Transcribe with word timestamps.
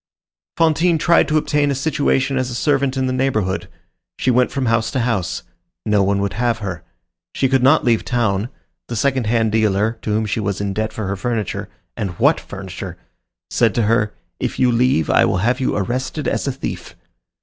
Fantine 0.57 0.97
tried 0.97 1.27
to 1.27 1.37
obtain 1.37 1.69
a 1.69 1.75
situation 1.75 2.35
as 2.35 2.49
a 2.49 2.55
servant 2.55 2.97
in 2.97 3.05
the 3.05 3.13
neighborhood; 3.13 3.69
she 4.17 4.31
went 4.31 4.49
from 4.49 4.65
house 4.65 4.89
to 4.89 5.01
house. 5.01 5.43
No 5.85 6.01
one 6.01 6.17
would 6.21 6.33
have 6.33 6.57
her. 6.57 6.83
She 7.35 7.47
could 7.47 7.61
not 7.61 7.83
leave 7.85 8.03
town. 8.03 8.49
The 8.87 8.95
second 8.95 9.27
hand 9.27 9.51
dealer, 9.51 9.99
to 10.01 10.09
whom 10.09 10.25
she 10.25 10.39
was 10.39 10.59
in 10.59 10.73
debt 10.73 10.91
for 10.91 11.05
her 11.05 11.15
furniture—and 11.15 12.17
what 12.17 12.39
furniture!—said 12.39 13.75
to 13.75 13.83
her, 13.83 14.11
"If 14.39 14.57
you 14.57 14.71
leave, 14.71 15.07
I 15.11 15.23
will 15.25 15.37
have 15.45 15.59
you 15.59 15.75
arrested 15.77 16.27
as 16.27 16.47
a 16.47 16.51
thief." 16.51 16.95